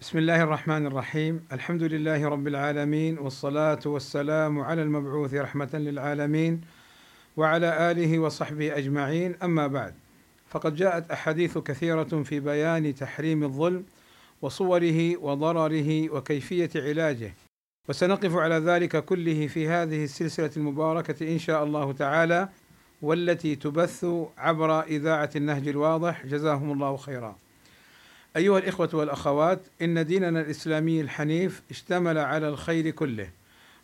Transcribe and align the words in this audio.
بسم 0.00 0.18
الله 0.18 0.42
الرحمن 0.42 0.86
الرحيم. 0.86 1.44
الحمد 1.52 1.82
لله 1.82 2.28
رب 2.28 2.48
العالمين 2.48 3.18
والصلاة 3.18 3.78
والسلام 3.86 4.60
على 4.60 4.82
المبعوث 4.82 5.34
رحمة 5.34 5.68
للعالمين 5.74 6.60
وعلى 7.36 7.90
آله 7.90 8.18
وصحبه 8.18 8.78
أجمعين. 8.78 9.34
أما 9.42 9.66
بعد 9.66 9.94
فقد 10.48 10.74
جاءت 10.74 11.10
أحاديث 11.10 11.58
كثيرة 11.58 12.22
في 12.22 12.40
بيان 12.40 12.94
تحريم 12.94 13.44
الظلم 13.44 13.84
وصوره 14.42 15.16
وضرره 15.16 16.10
وكيفية 16.10 16.70
علاجه. 16.76 17.34
وسنقف 17.88 18.36
على 18.36 18.54
ذلك 18.54 19.04
كله 19.04 19.46
في 19.46 19.68
هذه 19.68 20.04
السلسلة 20.04 20.50
المباركة 20.56 21.32
إن 21.32 21.38
شاء 21.38 21.64
الله 21.64 21.92
تعالى 21.92 22.48
والتي 23.02 23.56
تبث 23.56 24.06
عبر 24.38 24.82
إذاعة 24.82 25.30
النهج 25.36 25.68
الواضح. 25.68 26.26
جزاهم 26.26 26.72
الله 26.72 26.96
خيرا. 26.96 27.36
أيها 28.36 28.58
الإخوة 28.58 28.90
والأخوات 28.92 29.60
إن 29.82 30.06
ديننا 30.06 30.40
الإسلامي 30.40 31.00
الحنيف 31.00 31.62
اشتمل 31.70 32.18
على 32.18 32.48
الخير 32.48 32.90
كله 32.90 33.30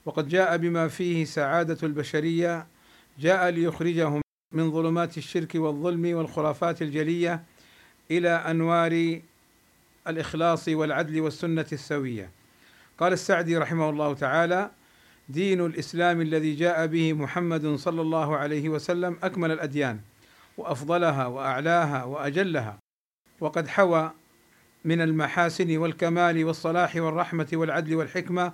وقد 0.05 0.29
جاء 0.29 0.57
بما 0.57 0.89
فيه 0.89 1.25
سعادة 1.25 1.79
البشرية 1.83 2.67
جاء 3.19 3.49
ليخرجهم 3.49 4.21
من 4.53 4.73
ظلمات 4.73 5.19
الشرك 5.19 5.55
والظلم 5.55 6.17
والخرافات 6.17 6.83
الجلية 6.83 7.43
إلى 8.11 8.29
أنوار 8.29 9.21
الإخلاص 10.09 10.69
والعدل 10.69 11.21
والسنة 11.21 11.67
السوية. 11.73 12.31
قال 12.99 13.13
السعدي 13.13 13.57
رحمه 13.57 13.91
الله 13.91 14.15
تعالى: 14.15 14.71
دين 15.29 15.67
الإسلام 15.67 16.21
الذي 16.21 16.55
جاء 16.55 16.87
به 16.87 17.13
محمد 17.13 17.75
صلى 17.75 18.01
الله 18.01 18.37
عليه 18.37 18.69
وسلم 18.69 19.19
أكمل 19.23 19.51
الأديان 19.51 20.01
وأفضلها 20.59 21.27
وأعلاها 21.27 22.05
وأجلها 22.05 22.79
وقد 23.41 23.69
حوى 23.69 24.13
من 24.87 25.01
المحاسن 25.01 25.77
والكمال 25.77 26.45
والصلاح 26.45 26.97
والرحمة 26.97 27.47
والعدل 27.53 27.95
والحكمة 27.95 28.53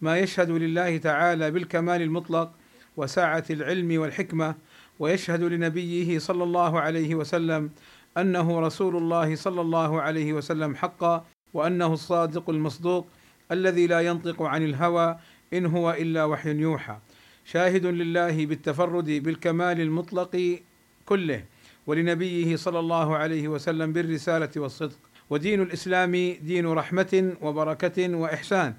ما 0.00 0.18
يشهد 0.18 0.50
لله 0.50 0.96
تعالى 0.96 1.50
بالكمال 1.50 2.02
المطلق 2.02 2.52
وسعه 2.96 3.44
العلم 3.50 4.00
والحكمة 4.00 4.54
ويشهد 4.98 5.42
لنبيه 5.42 6.18
صلى 6.18 6.44
الله 6.44 6.80
عليه 6.80 7.14
وسلم 7.14 7.70
أنه 8.18 8.60
رسول 8.60 8.96
الله 8.96 9.36
صلى 9.36 9.60
الله 9.60 10.02
عليه 10.02 10.32
وسلم 10.32 10.74
حقا 10.74 11.24
وأنه 11.54 11.92
الصادق 11.92 12.50
المصدوق 12.50 13.06
الذي 13.52 13.86
لا 13.86 14.00
ينطق 14.00 14.42
عن 14.42 14.62
الهوى 14.62 15.16
إن 15.52 15.66
هو 15.66 15.90
إلا 15.90 16.24
وحي 16.24 16.50
يوحى. 16.50 16.96
شاهد 17.44 17.86
لله 17.86 18.46
بالتفرد 18.46 19.10
بالكمال 19.10 19.80
المطلق 19.80 20.58
كله 21.06 21.44
ولنبيه 21.86 22.56
صلى 22.56 22.78
الله 22.78 23.16
عليه 23.16 23.48
وسلم 23.48 23.92
بالرسالة 23.92 24.50
والصدق. 24.56 24.98
ودين 25.30 25.62
الإسلام 25.62 26.12
دين 26.42 26.66
رحمة 26.66 27.32
وبركة 27.40 28.16
وإحسان 28.16 28.74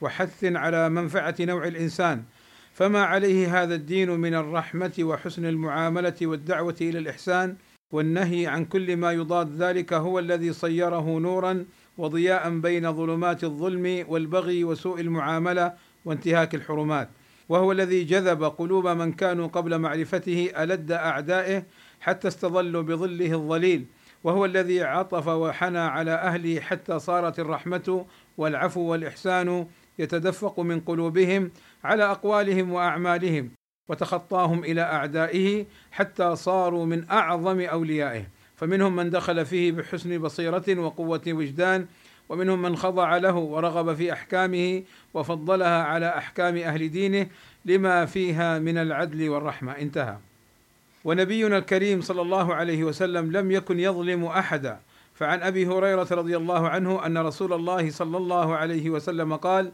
وحث 0.00 0.44
على 0.44 0.88
منفعة 0.88 1.34
نوع 1.40 1.66
الإنسان. 1.66 2.22
فما 2.74 3.02
عليه 3.02 3.62
هذا 3.62 3.74
الدين 3.74 4.10
من 4.10 4.34
الرحمة 4.34 4.92
وحسن 5.00 5.46
المعاملة 5.46 6.14
والدعوة 6.22 6.76
إلى 6.80 6.98
الإحسان 6.98 7.56
والنهي 7.92 8.46
عن 8.46 8.64
كل 8.64 8.96
ما 8.96 9.12
يضاد 9.12 9.62
ذلك 9.62 9.92
هو 9.92 10.18
الذي 10.18 10.52
صيره 10.52 11.18
نورا 11.18 11.64
وضياء 11.98 12.58
بين 12.58 12.92
ظلمات 12.92 13.44
الظلم 13.44 14.04
والبغي 14.08 14.64
وسوء 14.64 15.00
المعاملة 15.00 15.72
وانتهاك 16.04 16.54
الحرمات. 16.54 17.08
وهو 17.48 17.72
الذي 17.72 18.04
جذب 18.04 18.44
قلوب 18.44 18.88
من 18.88 19.12
كانوا 19.12 19.46
قبل 19.46 19.78
معرفته 19.78 20.50
ألد 20.58 20.92
أعدائه 20.92 21.62
حتى 22.00 22.28
استظلوا 22.28 22.82
بظله 22.82 23.32
الظليل. 23.32 23.86
وهو 24.24 24.44
الذي 24.44 24.82
عطف 24.82 25.28
وحنى 25.28 25.78
على 25.78 26.10
أهله 26.10 26.60
حتى 26.60 26.98
صارت 26.98 27.38
الرحمة 27.38 28.06
والعفو 28.38 28.80
والإحسان 28.80 29.66
يتدفق 29.98 30.60
من 30.60 30.80
قلوبهم 30.80 31.50
على 31.84 32.04
أقوالهم 32.04 32.72
وأعمالهم 32.72 33.50
وتخطاهم 33.88 34.64
إلى 34.64 34.82
أعدائه 34.82 35.66
حتى 35.90 36.36
صاروا 36.36 36.86
من 36.86 37.10
أعظم 37.10 37.60
أوليائه. 37.60 38.24
فمنهم 38.56 38.96
من 38.96 39.10
دخل 39.10 39.46
فيه 39.46 39.72
بحسن 39.72 40.18
بصيرة 40.18 40.78
وقوة 40.78 41.22
وجدان 41.26 41.86
ومنهم 42.28 42.62
من 42.62 42.76
خضع 42.76 43.16
له 43.16 43.36
ورغب 43.36 43.94
في 43.94 44.12
أحكامه 44.12 44.82
وفضلها 45.14 45.82
على 45.82 46.08
أحكام 46.08 46.56
أهل 46.56 46.90
دينه 46.90 47.26
لما 47.64 48.06
فيها 48.06 48.58
من 48.58 48.78
العدل 48.78 49.28
والرحمة. 49.28 49.72
انتهى. 49.72 50.16
ونبينا 51.08 51.58
الكريم 51.58 52.00
صلى 52.00 52.22
الله 52.22 52.54
عليه 52.54 52.84
وسلم 52.84 53.32
لم 53.32 53.50
يكن 53.50 53.80
يظلم 53.80 54.24
أحدا. 54.24 54.80
فعن 55.14 55.42
أبي 55.42 55.66
هريرة 55.66 56.08
رضي 56.12 56.36
الله 56.36 56.68
عنه 56.68 57.06
أن 57.06 57.18
رسول 57.18 57.52
الله 57.52 57.90
صلى 57.90 58.16
الله 58.16 58.56
عليه 58.56 58.90
وسلم 58.90 59.36
قال 59.36 59.72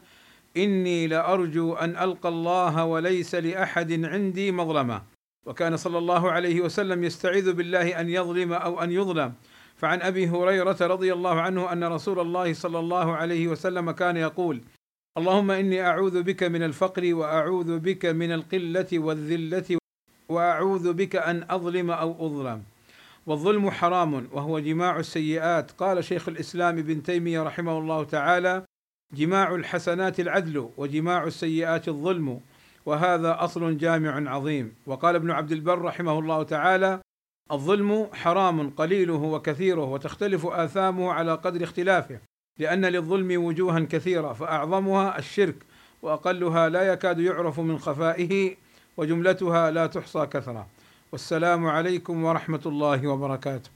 إني 0.57 1.07
لأرجو 1.07 1.73
أن 1.73 1.97
ألقى 1.97 2.29
الله 2.29 2.85
وليس 2.85 3.35
لأحد 3.35 4.05
عندي 4.05 4.51
مظلمة. 4.51 5.01
وكان 5.45 5.77
صلى 5.77 5.97
الله 5.97 6.31
عليه 6.31 6.61
وسلم 6.61 7.03
يستعيذ 7.03 7.53
بالله 7.53 7.99
أن 7.99 8.09
يظلم 8.09 8.53
أو 8.53 8.83
أن 8.83 8.91
يظلم. 8.91 9.33
فعن 9.75 10.01
أبي 10.01 10.27
هريرة 10.27 10.77
رضي 10.81 11.13
الله 11.13 11.41
عنه 11.41 11.71
أن 11.71 11.83
رسول 11.83 12.19
الله 12.19 12.53
صلى 12.53 12.79
الله 12.79 13.15
عليه 13.15 13.47
وسلم 13.47 13.91
كان 13.91 14.17
يقول 14.17 14.61
اللهم 15.17 15.51
إني 15.51 15.81
أعوذ 15.81 16.23
بك 16.23 16.43
من 16.43 16.63
الفقر 16.63 17.13
وأعوذ 17.13 17.79
بك 17.79 18.05
من 18.05 18.31
القلة 18.31 18.87
والذلة 18.93 19.77
وأعوذ 20.29 20.93
بك 20.93 21.15
أن 21.15 21.45
أظلم 21.49 21.91
أو 21.91 22.27
أظلم. 22.27 22.63
والظلم 23.25 23.71
حرام 23.71 24.27
وهو 24.31 24.59
جماع 24.59 24.99
السيئات. 24.99 25.71
قال 25.71 26.03
شيخ 26.03 26.29
الإسلام 26.29 26.77
ابن 26.77 27.03
تيمية 27.03 27.43
رحمه 27.43 27.79
الله 27.79 28.03
تعالى 28.03 28.63
جماع 29.13 29.55
الحسنات 29.55 30.19
العدل 30.19 30.69
وجماع 30.77 31.23
السيئات 31.23 31.87
الظلم 31.87 32.39
وهذا 32.85 33.43
أصل 33.43 33.77
جامع 33.77 34.31
عظيم. 34.31 34.75
وقال 34.85 35.15
ابن 35.15 35.31
عبد 35.31 35.51
البر 35.51 35.81
رحمه 35.81 36.19
الله 36.19 36.43
تعالى 36.43 36.99
الظلم 37.51 38.07
حرام 38.13 38.69
قليله 38.69 39.13
وكثيره 39.13 39.85
وتختلف 39.85 40.45
آثامه 40.45 41.11
على 41.11 41.33
قدر 41.33 41.63
اختلافه 41.63 42.19
لأن 42.59 42.85
للظلم 42.85 43.43
وجوها 43.43 43.79
كثيرة 43.79 44.33
فأعظمها 44.33 45.19
الشرك 45.19 45.55
وأقلها 46.01 46.69
لا 46.69 46.93
يكاد 46.93 47.19
يعرف 47.19 47.59
من 47.59 47.77
خفائه 47.77 48.55
وجملتها 48.97 49.71
لا 49.71 49.87
تحصى 49.87 50.25
كثرة. 50.25 50.67
والسلام 51.11 51.65
عليكم 51.65 52.23
ورحمة 52.23 52.61
الله 52.65 53.07
وبركاته. 53.07 53.74